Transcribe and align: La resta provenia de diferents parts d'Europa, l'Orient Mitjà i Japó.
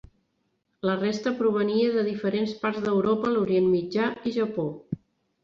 La 0.89 0.95
resta 1.01 1.33
provenia 1.41 1.91
de 1.97 2.05
diferents 2.07 2.55
parts 2.65 2.81
d'Europa, 2.87 3.35
l'Orient 3.37 3.69
Mitjà 3.77 4.09
i 4.25 4.35
Japó. 4.41 4.67